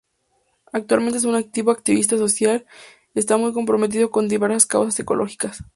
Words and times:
Actualmente 0.73 1.19
es 1.19 1.25
un 1.25 1.35
activo 1.35 1.69
activista 1.69 2.17
social 2.17 2.65
y 3.13 3.19
está 3.19 3.37
muy 3.37 3.53
comprometido 3.53 4.09
con 4.09 4.27
diversas 4.27 4.65
causas 4.65 4.99
ecológicas. 4.99 5.63